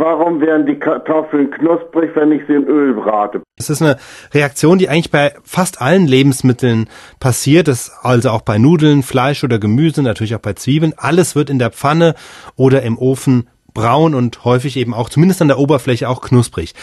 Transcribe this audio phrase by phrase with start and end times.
[0.00, 3.42] Warum werden die Kartoffeln knusprig, wenn ich sie in Öl brate?
[3.58, 3.98] Es ist eine
[4.32, 6.88] Reaktion, die eigentlich bei fast allen Lebensmitteln
[7.20, 7.68] passiert.
[7.68, 10.94] Das also auch bei Nudeln, Fleisch oder Gemüse, natürlich auch bei Zwiebeln.
[10.96, 12.14] Alles wird in der Pfanne
[12.56, 16.74] oder im Ofen braun und häufig eben auch zumindest an der Oberfläche auch knusprig.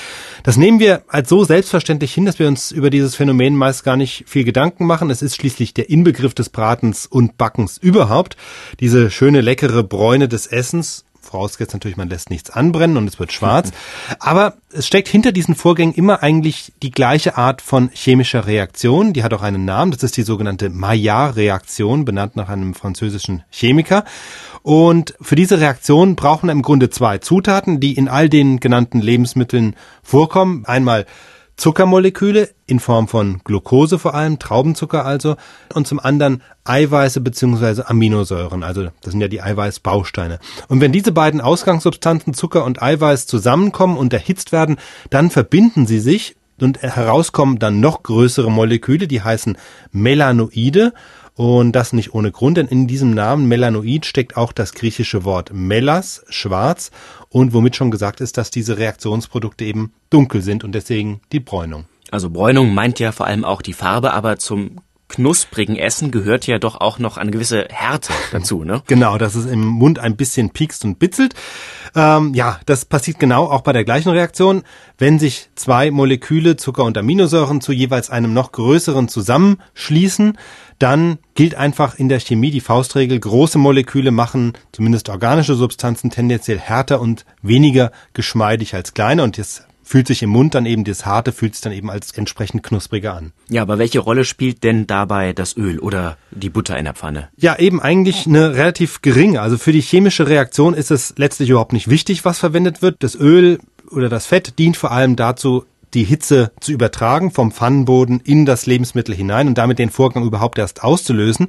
[0.44, 3.98] Das nehmen wir als so selbstverständlich hin, dass wir uns über dieses Phänomen meist gar
[3.98, 5.10] nicht viel Gedanken machen.
[5.10, 8.38] Es ist schließlich der Inbegriff des Bratens und Backens überhaupt.
[8.80, 13.32] Diese schöne leckere Bräune des Essens vorausgesetzt natürlich, man lässt nichts anbrennen und es wird
[13.32, 13.72] schwarz.
[14.20, 19.14] Aber es steckt hinter diesen Vorgängen immer eigentlich die gleiche Art von chemischer Reaktion.
[19.14, 19.92] Die hat auch einen Namen.
[19.92, 24.04] Das ist die sogenannte Maillard-Reaktion, benannt nach einem französischen Chemiker.
[24.64, 29.00] Und für diese Reaktion brauchen wir im Grunde zwei Zutaten, die in all den genannten
[29.00, 30.66] Lebensmitteln vorkommen.
[30.66, 31.06] Einmal
[31.58, 35.36] Zuckermoleküle in Form von Glucose vor allem, Traubenzucker also,
[35.74, 40.40] und zum anderen Eiweiße beziehungsweise Aminosäuren, also das sind ja die Eiweißbausteine.
[40.68, 44.78] Und wenn diese beiden Ausgangssubstanzen Zucker und Eiweiß zusammenkommen und erhitzt werden,
[45.10, 49.58] dann verbinden sie sich und herauskommen dann noch größere Moleküle, die heißen
[49.92, 50.94] Melanoide
[51.38, 55.52] und das nicht ohne Grund, denn in diesem Namen Melanoid steckt auch das griechische Wort
[55.54, 56.90] melas, schwarz,
[57.30, 61.86] und womit schon gesagt ist, dass diese Reaktionsprodukte eben dunkel sind und deswegen die Bräunung.
[62.10, 66.60] Also Bräunung meint ja vor allem auch die Farbe, aber zum knusprigen Essen gehört ja
[66.60, 68.82] doch auch noch eine gewisse Härte dazu, ne?
[68.88, 71.34] Genau, dass es im Mund ein bisschen piekst und bitzelt.
[71.96, 74.64] Ähm, ja, das passiert genau auch bei der gleichen Reaktion.
[74.98, 80.38] Wenn sich zwei Moleküle Zucker und Aminosäuren zu jeweils einem noch größeren zusammenschließen,
[80.80, 86.60] dann gilt einfach in der Chemie die Faustregel, große Moleküle machen zumindest organische Substanzen tendenziell
[86.60, 89.24] härter und weniger geschmeidig als kleine.
[89.24, 92.12] Und jetzt fühlt sich im Mund dann eben das Harte, fühlt sich dann eben als
[92.12, 93.32] entsprechend knuspriger an.
[93.48, 97.30] Ja, aber welche Rolle spielt denn dabei das Öl oder die Butter in der Pfanne?
[97.38, 99.42] Ja, eben eigentlich eine relativ geringe.
[99.42, 102.98] Also für die chemische Reaktion ist es letztlich überhaupt nicht wichtig, was verwendet wird.
[103.00, 108.20] Das Öl oder das Fett dient vor allem dazu, die Hitze zu übertragen vom Pfannenboden
[108.20, 111.48] in das Lebensmittel hinein und damit den Vorgang überhaupt erst auszulösen.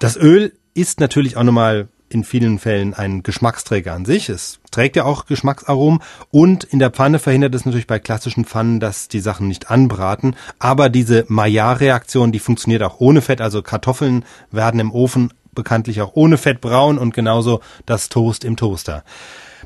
[0.00, 4.28] Das Öl ist natürlich auch nochmal in vielen Fällen ein Geschmacksträger an sich.
[4.28, 6.00] Es trägt ja auch Geschmacksaromen
[6.32, 10.34] und in der Pfanne verhindert es natürlich bei klassischen Pfannen, dass die Sachen nicht anbraten.
[10.58, 13.40] Aber diese Maillard-Reaktion, die funktioniert auch ohne Fett.
[13.40, 18.56] Also Kartoffeln werden im Ofen bekanntlich auch ohne Fett braun und genauso das Toast im
[18.56, 19.04] Toaster.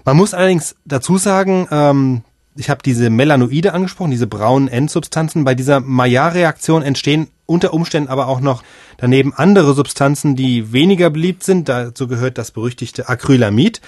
[0.05, 2.23] Man muss allerdings dazu sagen, ähm,
[2.57, 5.45] ich habe diese Melanoide angesprochen, diese braunen Endsubstanzen.
[5.45, 8.63] Bei dieser Maillard-Reaktion entstehen unter Umständen aber auch noch
[8.97, 11.69] daneben andere Substanzen, die weniger beliebt sind.
[11.69, 13.81] Dazu gehört das berüchtigte Acrylamid.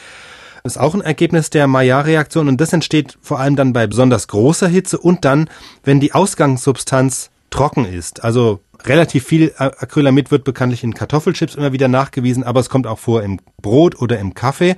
[0.68, 4.68] Ist auch ein Ergebnis der Maillard-Reaktion und das entsteht vor allem dann bei besonders großer
[4.68, 5.48] Hitze und dann,
[5.82, 8.22] wenn die Ausgangssubstanz trocken ist.
[8.22, 12.98] Also relativ viel Acrylamid wird bekanntlich in Kartoffelchips immer wieder nachgewiesen, aber es kommt auch
[12.98, 14.76] vor im Brot oder im Kaffee.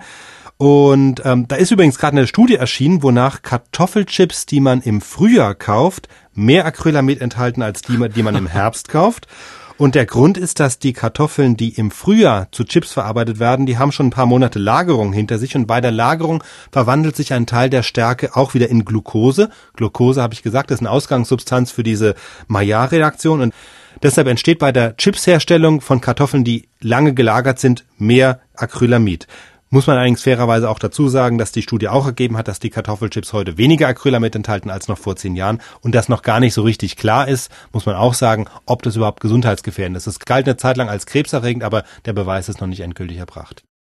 [0.56, 5.54] Und ähm, da ist übrigens gerade eine Studie erschienen, wonach Kartoffelchips, die man im Frühjahr
[5.54, 9.26] kauft, mehr Acrylamid enthalten als die, die man im Herbst kauft.
[9.80, 13.78] Und der Grund ist, dass die Kartoffeln, die im Frühjahr zu Chips verarbeitet werden, die
[13.78, 17.46] haben schon ein paar Monate Lagerung hinter sich und bei der Lagerung verwandelt sich ein
[17.46, 19.48] Teil der Stärke auch wieder in Glucose.
[19.76, 22.14] Glucose, habe ich gesagt, ist eine Ausgangssubstanz für diese
[22.46, 23.54] Maillard-Reaktion und
[24.02, 29.28] deshalb entsteht bei der Chipsherstellung von Kartoffeln, die lange gelagert sind, mehr Acrylamid.
[29.72, 32.70] Muss man allerdings fairerweise auch dazu sagen, dass die Studie auch ergeben hat, dass die
[32.70, 36.54] Kartoffelchips heute weniger Acrylamid enthalten als noch vor zehn Jahren und das noch gar nicht
[36.54, 40.08] so richtig klar ist, muss man auch sagen, ob das überhaupt gesundheitsgefährdend ist.
[40.08, 43.62] Es galt eine Zeit lang als krebserregend, aber der Beweis ist noch nicht endgültig erbracht.